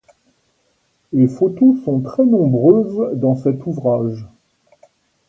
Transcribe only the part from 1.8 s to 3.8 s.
sont très nombreuses dans cet